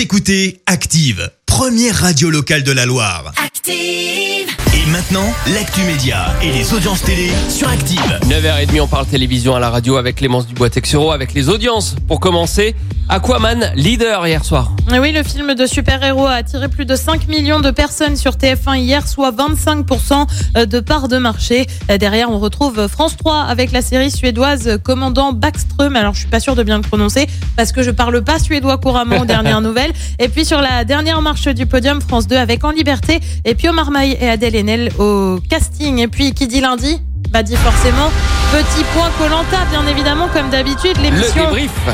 [0.00, 3.34] Vous écoutez Active, première radio locale de la Loire.
[3.36, 4.48] Active.
[4.74, 8.18] Et maintenant, l'actu média et les audiences télé sur Active.
[8.22, 11.96] 9h30, on parle télévision à la radio avec Clémence Dubois-Texero, avec les audiences.
[12.08, 12.74] Pour commencer,
[13.10, 14.70] Aquaman, leader hier soir.
[14.92, 18.78] Oui, le film de super-héros a attiré plus de 5 millions de personnes sur TF1
[18.78, 21.66] hier, soit 25% de part de marché.
[21.98, 25.96] Derrière, on retrouve France 3 avec la série suédoise Commandant Backström.
[25.96, 27.26] Alors, je suis pas sûre de bien le prononcer
[27.56, 29.92] parce que je parle pas suédois couramment aux dernières nouvelles.
[30.20, 33.72] Et puis, sur la dernière marche du podium, France 2 avec En Liberté et Pio
[33.72, 35.98] Marmaille et Adèle Haenel au casting.
[35.98, 37.00] Et puis, qui dit lundi?
[37.30, 38.10] Bah dit forcément.
[38.52, 41.44] Petit point Colanta bien évidemment comme d'habitude l'émission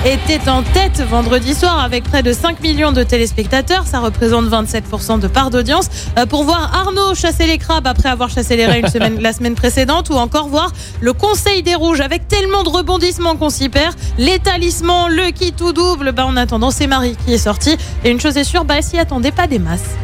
[0.07, 3.87] était en tête vendredi soir avec près de 5 millions de téléspectateurs.
[3.87, 5.89] Ça représente 27% de part d'audience.
[6.19, 9.55] Euh, pour voir Arnaud chasser les crabes après avoir chassé les une semaine la semaine
[9.55, 13.95] précédente ou encore voir le Conseil des rouges avec tellement de rebondissements qu'on s'y perd.
[14.17, 16.13] Les talismans le qui tout double.
[16.13, 17.77] Bah en attendant c'est Marie qui est sortie.
[18.05, 19.97] Et une chose est sûre bah elle s'y attendait pas des masses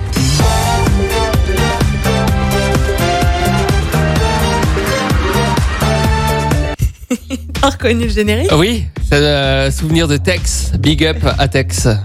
[7.71, 10.73] reconnu le générique Oui, c'est un souvenir de Tex.
[10.79, 11.89] Big up à Tex.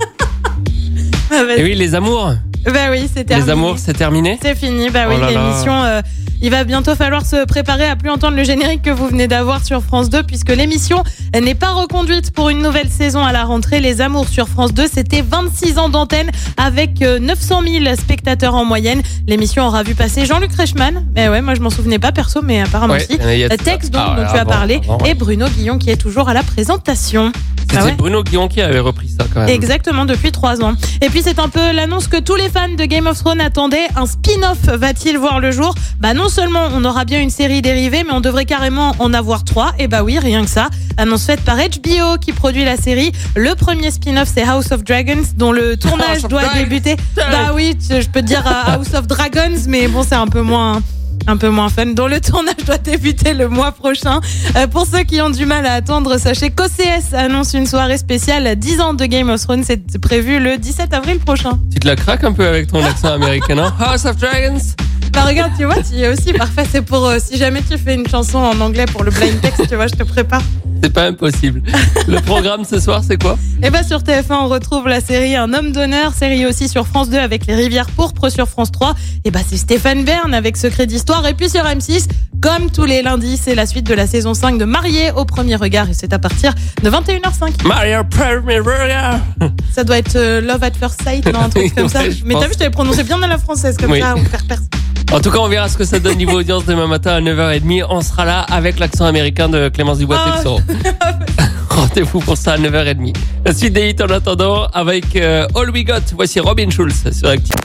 [1.30, 1.44] Ah.
[1.58, 2.32] Et oui, les amours.
[2.66, 3.46] Bah oui, c'est terminé.
[3.48, 5.74] Les amours, c'est terminé C'est fini, bah oui, Oh l'émission.
[5.84, 6.02] euh,
[6.42, 9.66] il va bientôt falloir se préparer à plus entendre le générique que vous venez d'avoir
[9.66, 11.04] sur France 2, puisque l'émission
[11.40, 13.80] n'est pas reconduite pour une nouvelle saison à la rentrée.
[13.80, 18.66] Les Amours sur France 2, c'était 26 ans d'antenne avec euh, 900 000 spectateurs en
[18.66, 19.02] moyenne.
[19.28, 22.62] L'émission aura vu passer Jean-Luc Reichmann, mais ouais, moi je m'en souvenais pas perso, mais
[22.62, 23.18] apparemment Ouais, si.
[23.22, 23.48] Euh.
[23.64, 25.10] Tex, Ah, dont ouais, tu as parlé, ouais.
[25.12, 27.32] et Bruno Guillon qui est toujours à la présentation.
[27.60, 29.50] C'était Ah ouais Bruno Guillon qui avait repris ça quand même.
[29.50, 30.74] Exactement, depuis trois ans.
[31.02, 33.88] Et puis c'est un peu l'annonce que tous les fans de Game of Thrones attendaient.
[33.98, 35.76] Un spin-off va-t-il voir le jour?
[36.00, 39.44] Bah non seulement on aura bien une série dérivée, mais on devrait carrément en avoir
[39.44, 39.74] trois.
[39.80, 40.70] Et bah oui, rien que ça.
[40.98, 43.12] Annonce faite par HBO qui produit la série.
[43.36, 46.60] Le premier spin-off c'est House of Dragons, dont le tournage doit Dragons.
[46.60, 46.96] débuter.
[47.16, 50.42] Bah oui, je peux te dire euh, House of Dragons, mais bon c'est un peu
[50.42, 50.82] moins
[51.30, 54.22] un peu moins fun, dont le tournage doit débuter le mois prochain.
[54.56, 58.56] Euh, pour ceux qui ont du mal à attendre, sachez qu'OCS annonce une soirée spéciale
[58.56, 59.64] 10 ans de Game of Thrones.
[59.66, 61.60] C'est prévu le 17 avril prochain.
[61.74, 63.72] Tu te la craques un peu avec ton accent américain, non?
[63.78, 64.62] House of Dragons
[65.18, 66.64] Bah regarde, tu vois, tu y es aussi parfait.
[66.72, 69.68] C'est pour euh, si jamais tu fais une chanson en anglais pour le blind text,
[69.68, 70.42] tu vois, je te prépare.
[70.84, 71.64] C'est pas impossible.
[72.08, 73.36] Le programme ce soir, c'est quoi?
[73.64, 77.10] Et bah sur TF1, on retrouve la série Un homme d'honneur, série aussi sur France
[77.10, 78.94] 2 avec Les Rivières pourpres sur France 3.
[79.26, 81.26] Et bah c'est Stéphane Bern avec Secret d'Histoire.
[81.26, 82.06] Et puis sur M6,
[82.40, 85.56] comme tous les lundis, c'est la suite de la saison 5 de Marié au premier
[85.56, 85.90] regard.
[85.90, 86.54] Et c'est à partir
[86.84, 87.66] de 21h05.
[87.66, 89.18] Mario Premier Burger
[89.74, 92.02] Ça doit être euh, Love at First Sight, non, un truc comme ça.
[92.02, 94.00] Ouais, Mais t'as vu, je t'avais prononcé bien à la française comme Oui.
[94.00, 94.66] ça, on faire percer.
[95.12, 97.86] En tout cas, on verra ce que ça donne niveau audience demain matin à 9h30.
[97.90, 100.62] On sera là avec l'accent américain de Clémence Dubois-Texoro.
[101.70, 103.16] Rendez-vous pour ça à 9h30.
[103.46, 106.02] La suite des hits en attendant avec euh, All We Got.
[106.16, 107.56] Voici Robin Schulz sur Active.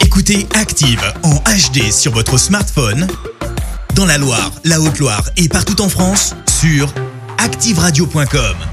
[0.00, 3.06] Écoutez Active en HD sur votre smartphone,
[3.94, 6.92] dans la Loire, la Haute-Loire et partout en France, sur
[7.38, 8.71] activeradio.com.